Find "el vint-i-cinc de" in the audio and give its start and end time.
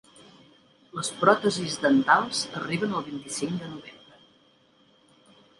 3.01-3.71